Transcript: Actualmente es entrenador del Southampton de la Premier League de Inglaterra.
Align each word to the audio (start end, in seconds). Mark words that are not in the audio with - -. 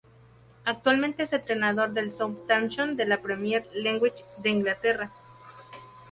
Actualmente 0.65 1.21
es 1.21 1.31
entrenador 1.31 1.93
del 1.93 2.11
Southampton 2.11 2.97
de 2.97 3.05
la 3.05 3.21
Premier 3.21 3.69
League 3.75 4.11
de 4.41 4.49
Inglaterra. 4.49 5.11